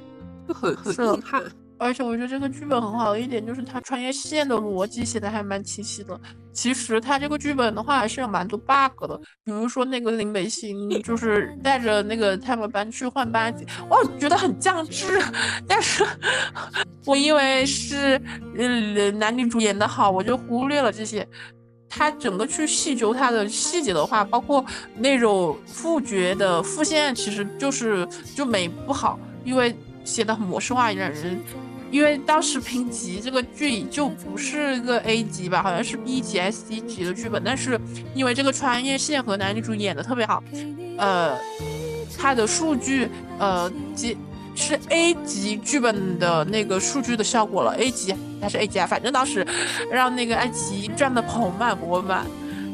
[0.49, 1.43] 就很很硬汉。
[1.81, 6.21] 而且我觉得这个剧本很好的一点就是它穿越线的逻辑写的还蛮清晰的。
[6.53, 15.23] 其实它这个剧本的话还是有蛮多 bug 的，比如说那个林北星就是带着那个他们班去换班级，我觉得很降智。
[15.67, 16.05] 但是
[17.07, 18.21] 我因为是
[18.57, 21.27] 嗯男女主演的好，我就忽略了这些。
[21.89, 24.65] 他整个去细究他的细节的话，包括
[24.97, 31.41] 那种副角的副线，其实就是就没不好，因为写的很模式化，让人。
[31.91, 37.81] 因为当时评级这个剧就不是个 A 级吧，好像是 B 级 S C 级的剧本，但是
[38.15, 40.43] 因为这个穿越线和男女主演的特别好，
[40.97, 41.37] 呃，
[42.17, 44.17] 它的数据呃级
[44.55, 48.87] 是 A 级剧本的那个数据的效果了，A 级还是 A 级啊？
[48.87, 49.47] 反正当时
[49.91, 52.25] 让那个爱奇艺赚的盆满钵满。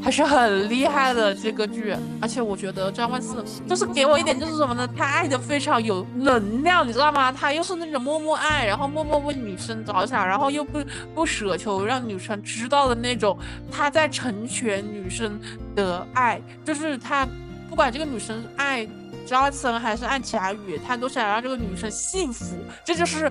[0.07, 4.88] 还是很厉害的这个剧，而且我觉得张万四就是给我一点就是什么呢？
[4.97, 7.33] 他爱的非常有能量，你知道吗？
[7.33, 10.79] 他又是那种默默爱，然后默默为女生着想，然后又不
[11.12, 13.37] 不奢求让女生知道的那种，
[13.69, 15.40] 他在成全女生
[15.75, 17.27] 的爱，就是他
[17.69, 18.87] 不管这个女生爱
[19.27, 22.55] 张万森还是爱贾宇，他都想让这个女生幸福。
[22.85, 23.29] 这就是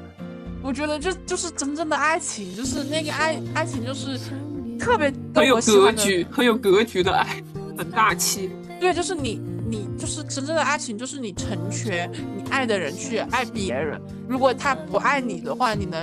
[0.62, 4.20] 我觉得这就是真正的爱情，就是那个爱爱情就是。
[4.80, 7.44] 特别很有格局，很有格局的爱，
[7.78, 8.50] 很大气。
[8.80, 14.00] 对，就是你，你就是真正的爱情，就是你成全你爱的人去爱别人。
[14.28, 16.02] 如果他不爱你的话，你能。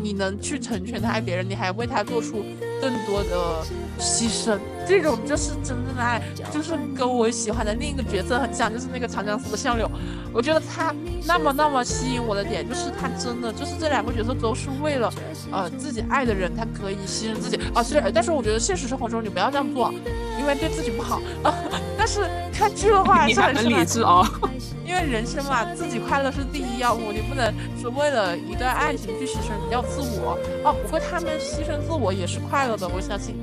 [0.00, 2.42] 你能去成全他爱别人，你还为他做出
[2.82, 3.64] 更多的
[4.00, 6.20] 牺牲，这种就是真正的爱，
[6.52, 9.88] 就是跟我喜欢的另一个角色很像，就是那个长江寺的相柳。
[10.32, 10.92] 我觉得他
[11.24, 15.12] 那么那么吸引我的点，就是他真的就是这两个角色都是为了
[15.52, 17.80] 呃自己爱的人，他可以牺牲自己啊。
[17.80, 19.92] 虽然，但是我觉得现实生活中你不要这样做，
[20.40, 21.54] 因为对自己不好啊。
[21.98, 24.26] 但是看剧的话，你很理智哦。
[24.84, 30.76] 因为人生嘛，自己快乐是第一要务，你不能说为了一段爱情去牺牲掉自我哦。
[30.82, 33.36] 不过他们牺牲自我也是快乐的，我相信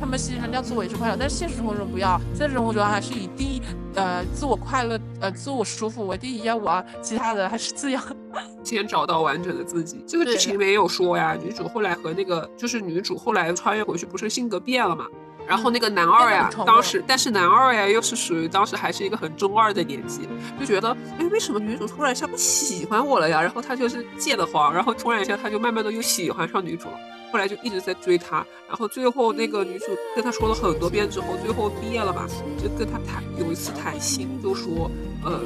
[0.00, 1.16] 他们牺牲掉自我也是快乐。
[1.16, 3.62] 但是现实生活中不要，现实生活中还是以第一
[3.94, 8.00] 呃自我快乐呃自我舒服为第一要务啊，其他的还是次要。
[8.64, 10.02] 先找到完整的自己。
[10.08, 15.06] 这个剧情里面也有说呀，女主后来和那个就是女主后来穿越回去，不是性格变了嘛？
[15.46, 20.28] 然后那个男二呀，当时但是男二呀又是属于当时还是一个很中二的年纪，
[20.58, 23.40] 就觉得哎为什么女主突然一下不喜欢我了呀？
[23.40, 26.98] 然后他就是借的慌，然后突然一下他就慢慢的又喜欢上女主了，
[27.32, 32.26] 后来就一直在追她，然后最后那个女主跟他说了很多遍之后，最后毕业了嘛，
[32.60, 34.90] 就跟他谈有一次谈心，就说
[35.24, 35.40] 呃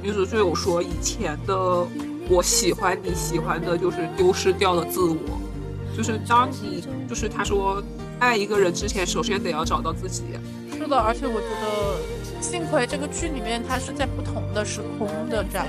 [0.00, 1.56] 女主就有说以前的
[2.28, 5.16] 我喜欢你喜欢的就是丢失掉了自我，
[5.96, 7.82] 就是当你就是他说。
[8.22, 10.22] 爱一个人之前，首先得要找到自己。
[10.78, 15.66] 是的，而且我觉得，幸亏这个剧里面他是在不同的时空的展。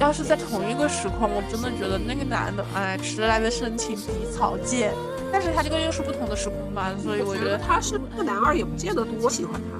[0.00, 4.90] 要是在同一个时空，我真的觉得那个男的，哎，迟来的深情比草贱。
[5.30, 9.76] 但是他这个又是不同的时空吧，所以我觉得他是那个男二也不见得多喜欢他。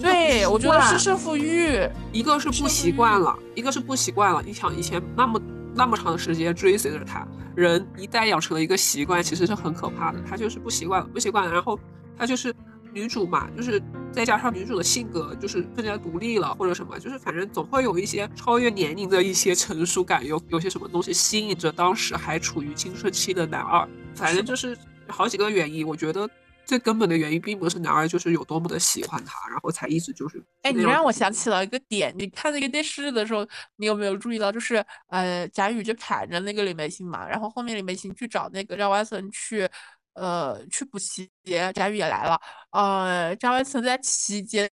[0.00, 1.78] 对，我觉得是胜负欲，
[2.10, 4.42] 一个是不习惯了，一个是不习惯了。
[4.44, 5.38] 你想以前那么
[5.74, 7.26] 那么长的时间追随着他。
[7.54, 10.20] 人一旦养成了一个习惯，其实是很可怕的。
[10.22, 11.78] 他就是不习惯了，不习惯，然后
[12.18, 12.54] 他就是
[12.92, 13.80] 女主嘛，就是
[14.12, 23.88] 再加上女主的性格就是更加独立了，或者什么，就是反正总会有一些超越年龄的一些成熟感，有有些什么东西吸引着当时还处于青春期的男二。
[24.14, 24.76] 反正就是
[25.08, 26.28] 好几个原因，我觉得。
[26.66, 30.42] 最根本的原因并不是男二就是有多么的喜欢他，然后才一直就是。
[30.62, 33.46] 哎，你让我想起了一个点，你看那个电视的时候，
[33.76, 34.50] 你有没有注意到？
[34.50, 39.68] 就是呃，贾雨就盘着那个李梅心嘛，然后后面李梅心去找那个张万森去，
[40.14, 41.30] 呃，去补习，
[41.74, 42.40] 贾雨也来了。
[42.70, 44.70] 呃，张万森在期间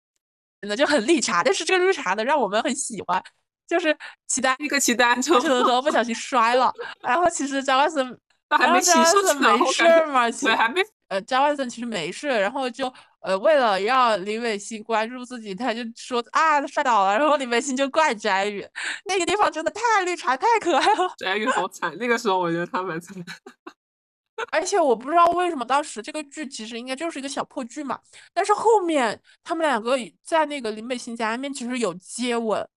[0.61, 3.23] 那就很绿茶，但是这个绿茶呢让我们很喜欢，
[3.67, 3.97] 就是
[4.27, 6.71] 骑单一个骑单车的时候不小心 摔了，
[7.01, 8.19] 然后其实张万森。
[8.51, 10.27] 他还没骑上去没事嘛？
[10.31, 10.81] 对，还没。
[11.09, 18.65] 呃，张万森其实没事，然后就呃，为了让林伟星关注自己，他就说啊，他摔倒了，然后林伟星就怪翟宇，
[19.05, 21.13] 那个地方真的太绿茶，太可爱了。
[21.17, 23.15] 翟宇好惨，那个时候我觉得他蛮惨。
[24.51, 27.99] 而且我不知道为什么当时这个剧其实应该就是一个小破剧嘛，
[28.33, 32.67] 但是后面他们两个在那个林北星家里面其实有接吻，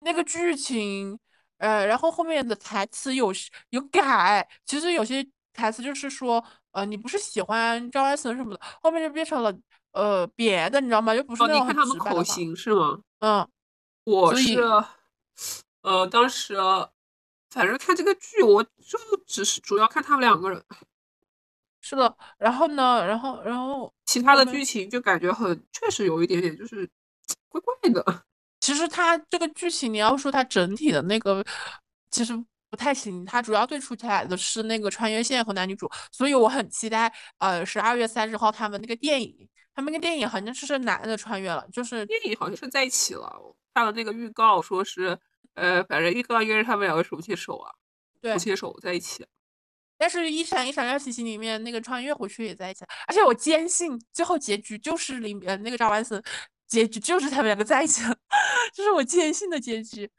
[0.00, 1.18] 那个剧情。
[1.58, 3.32] 呃，然后后面的台词有
[3.70, 9.56] 有改，其实有些台词就是说，呃，你不是喜欢赵安森什么的，后面就变成了
[9.92, 11.14] 呃别的，你知道吗？
[11.14, 13.00] 就不是那种很直白的口型是吗？
[13.20, 13.48] 嗯，
[14.04, 14.60] 我是，
[15.82, 16.56] 呃，当时
[17.50, 20.62] 反正看这个剧，我就只是主要看他们两个人。
[21.80, 26.90] 是的，然后呢，然后然后其他的剧情就感觉很，确实有一点点就是
[27.48, 28.24] 怪怪的。
[28.60, 31.44] 其实它这个剧情，你要说它整体的那个，
[32.10, 32.32] 其实
[32.74, 33.24] 不太行。
[33.24, 43.32] 它主要最出彩的是那个穿越线和男女主，所以我很期待，呃，十二月三十号他们那个电影，他们那个电影好像是男的穿越了，就是电影好像是在一起了。
[43.72, 45.16] 看了那个预告，说是，
[45.54, 47.70] 呃，反正预告应该是他们两个手牵手啊，
[48.20, 49.24] 对，手牵手在一起。
[49.96, 56.20] 但是《一闪一闪亮星星》里面那个穿越回去也在一起，而且我坚信最后结局就是里面那个赵万森，
[56.66, 58.16] 结局就是他们两个在一起了，
[58.74, 60.10] 这是我坚信的结局。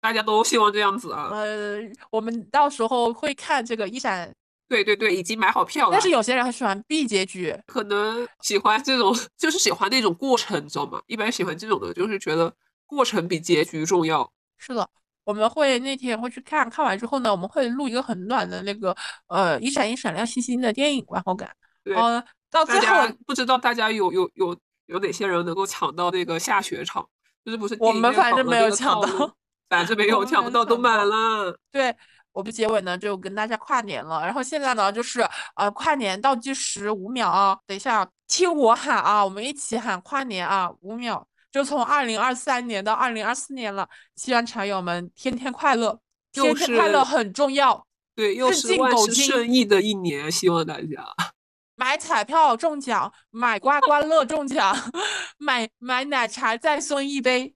[0.00, 1.28] 大家都希望这样子啊。
[1.32, 1.78] 呃，
[2.10, 4.34] 我们到时候会看这个一闪，
[4.68, 5.92] 对对对，已经买好票了。
[5.92, 11.00] 但是有些人很喜欢 B 结局，可能喜欢这种， 就是喜欢那种过程，你知道吗？
[11.06, 12.52] 一般喜欢这种的，就是觉得
[12.86, 14.32] 过程比结局重要。
[14.58, 14.88] 是的。
[15.22, 18.96] 我们会那天会去看看完之后呢，我们会录一个很短的那个
[19.28, 21.48] 呃一闪一闪亮星星的电影观后感。
[21.84, 22.20] 对，呃，
[22.50, 22.86] 到最后
[23.26, 27.06] 不知道大家有有有有哪些人能够抢到那个下雪场？
[27.44, 29.36] 就是不是我们反正没有抢到，
[29.70, 31.56] 反正没有抢不到，都满了。
[31.72, 31.96] 对，
[32.32, 41.26] 我们结尾呢就跟大家跨年了，然后现在呢就是呃跨年倒计时五秒啊，等一下听我喊啊，我们一起喊跨年啊，五秒。
[41.52, 45.98] 就从二零二三年到二零二四年了，希望茶友们天天快乐，
[46.32, 47.84] 天天快乐很重要。
[48.14, 51.04] 对，又是万事顺意的一年，希望大家
[51.74, 54.76] 买彩票中奖，买刮刮乐中奖，
[55.38, 57.54] 买买奶茶再送一杯。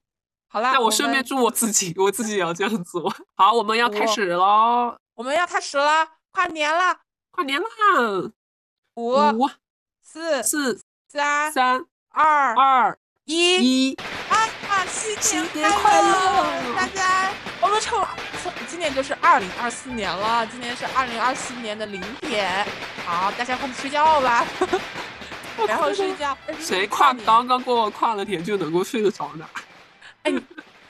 [0.55, 3.13] 好啦，那我顺便祝我自己，我自己也要这样做。
[3.35, 6.95] 好，我们要开始喽，我们要开始了，跨年了，
[7.31, 7.67] 跨年啦！
[8.95, 9.49] 五、
[10.01, 10.79] 四、四、
[11.11, 12.97] 三、三、二、二。
[13.25, 13.97] 一一
[14.29, 14.47] 啊！
[14.89, 17.31] 新年快乐，大家！
[17.59, 18.07] 我们抽，
[18.69, 22.65] 今年就是二零二四年了，今年是二零二四年的零点。
[23.05, 24.45] 好，大家快去睡觉吧，
[25.67, 26.37] 然后睡觉。
[26.61, 29.45] 谁跨刚刚过跨了年就能够睡得着呢？
[30.25, 30.33] 哎，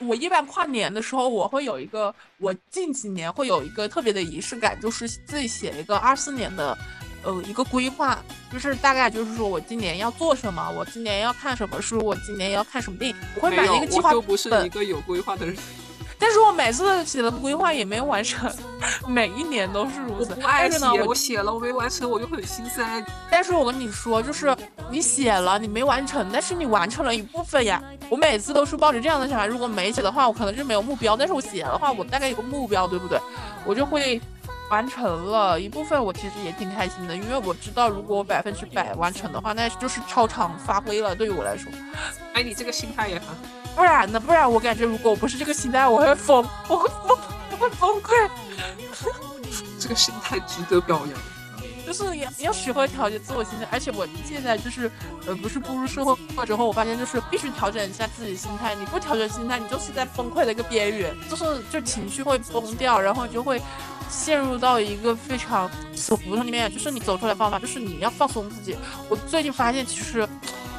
[0.00, 6.76] 我一般跨年的时候，我会有一个，我近几年会有一个特别的仪式感，就是自己写一个二四年的。
[7.22, 8.22] 呃，一个规划
[8.52, 14.22] 就是大概就是说我今年要做什么，我今年要看什么书，我今年要看什么电影，我会买一个计划本。
[14.22, 15.56] 不是一个有规划的人，
[16.26, 18.52] 但是我每次写的规划也没有完成，
[19.06, 20.32] 每一年都是如此。
[20.32, 22.84] 我不爱写，我写了我没完成，我就很心塞。
[23.30, 24.52] 但是我跟你说，就是
[24.90, 27.80] 你写了你没完成，但是你完成了一部分呀。
[28.10, 33.20] 我每次都是抱着这样的想法，如果没写的话，我可能就没有目标；但是我写的话，我大概有个目标，对不对？
[33.64, 34.20] 我就会。
[34.68, 41.14] 完成了一部分，我其实也挺开心的，因为我知道如果我百分之百完成的话，那就是超常发挥了。
[41.14, 41.70] 对于我来说，
[42.34, 43.28] 哎，你这个心态也很，
[43.76, 44.18] 不然呢？
[44.18, 47.18] 不然我感觉如果我不是这个心态，我会疯，我会疯，
[47.52, 48.28] 我会崩溃。
[49.78, 53.68] 这个心态值得表扬，就是你要学会调节自我心态。
[53.70, 54.90] 而且我现在就是，
[55.26, 56.16] 呃，不是步入社会
[56.46, 58.74] 之后，我发现就是必须调整一下自己心态。
[58.74, 63.60] 你不调整心态，你就是在崩溃的一个边缘，就是就情绪会崩掉，然后就会。
[64.08, 68.76] 陷入到一个非常死胡同里面，就是你走出来方法，就是你要放松自己。
[69.08, 70.26] 我最近发现，其实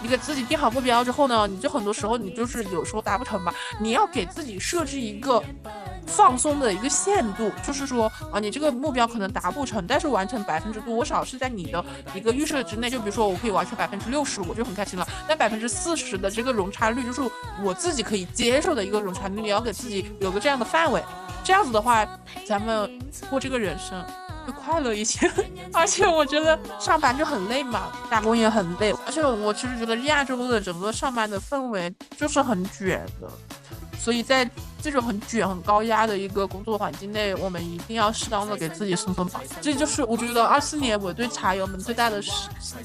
[0.02, 5.44] 你给自己定好目标之后呢，你就很多时候你就是有时候达不成吧，你要给自己设置一个
[6.06, 11.84] 放松的一个限度，就是说啊，你这个目标可能达不成，但是完成百分之多少是在你的
[12.14, 12.90] 一个预设之内。
[12.90, 15.06] 就比如说，我可以完成百分之六十，我就很开心了。
[15.28, 17.22] 那百分之四十的这个容差率，就是
[17.62, 21.04] 我自己可以接受的一个容差率，你要给自己有个这样的范围。
[21.44, 22.08] 这样子的话，
[22.46, 22.90] 咱们
[23.30, 24.04] 过这个人生
[24.48, 25.30] 会快乐一些。
[25.74, 28.94] 而且我觉得上班就很累嘛，打工也很累。
[29.06, 33.30] 而且我其实觉得亚洲的整个上班的氛围就是很卷的，
[34.00, 34.50] 所以在
[34.90, 39.42] 这种很卷、很高压的一个工作环境内，我们一定要适当的给自己松松绑。
[39.62, 42.24] 这就是我觉得二四年我对茶友们最大的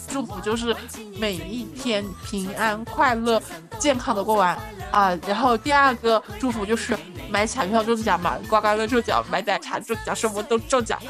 [0.08, 0.74] 祝福，就是
[1.16, 3.40] 每一天平安、快乐、
[3.78, 4.58] 健康的过完
[4.90, 5.16] 啊。
[5.28, 6.98] 然后第二个祝福就是。
[7.30, 11.00] 买彩票中奖嘛，刮刮乐中奖，买奶茶中奖，什么都中奖。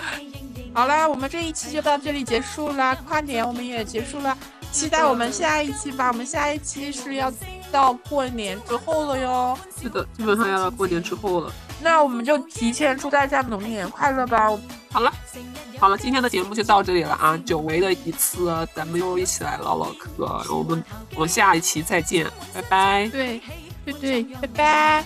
[0.73, 4.39] 好啦，我们这一期就到这里结束啦，跨年我们也结束了，
[4.71, 6.07] 期待我们下一期吧。
[6.07, 7.29] 我们下一期是要
[7.73, 9.59] 到过年之后了哟。
[9.81, 11.53] 是的，基本上要到过年之后了。
[11.81, 14.51] 那我们就提前祝大家龙年快乐吧。
[14.93, 15.13] 好了，
[15.81, 20.45] 好了，今天的节目就到这里了啊，久违的一次，咱们又一起来唠唠嗑。
[20.55, 23.09] 我们我们下一期再见，拜拜。
[23.09, 23.41] 对
[23.85, 25.05] 对对，拜拜。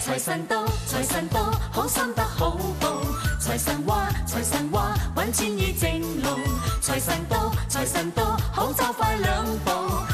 [0.00, 3.00] 财神到，财神到，好心得好报。
[3.40, 6.38] 财神话，财神话，揾钱易正路。
[6.80, 10.11] 财神到，财神到，好走快两步。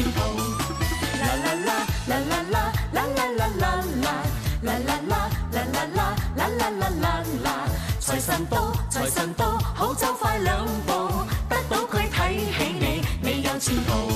[0.00, 1.70] 啦啦啦，
[2.08, 3.62] 啦啦啦，啦啦啦啦
[4.00, 4.06] 啦，
[4.62, 5.12] 啦啦啦，
[5.52, 7.06] 啦啦啦，啦啦啦啦
[7.44, 7.68] 啦。
[8.00, 10.92] 财神到，财神到，好走快两步。
[11.46, 14.14] 得到佢睇起你，你有前途。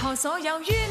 [0.00, 0.90] 何所有冤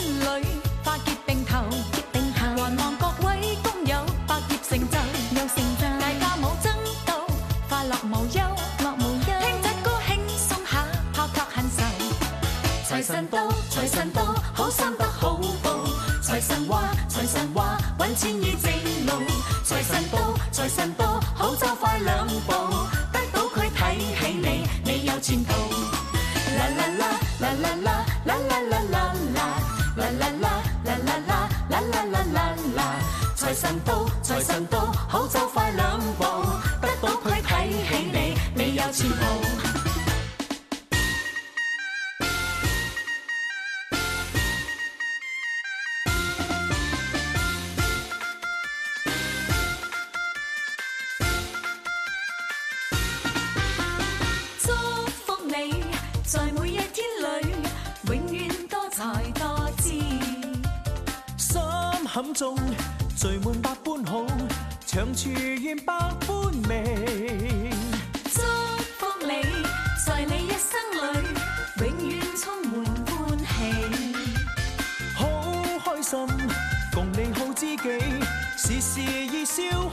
[62.34, 62.56] 中
[63.18, 64.26] 聚满百般好
[64.86, 65.94] 长处愿百
[66.26, 67.70] 般美。
[68.34, 68.42] 祝
[68.98, 69.42] 福你
[70.06, 71.28] 在你一生里
[71.80, 73.46] 永远充满欢喜。
[75.16, 75.24] 好
[75.84, 76.20] 开心
[76.94, 77.78] 共你好知己
[78.58, 79.90] 时时意消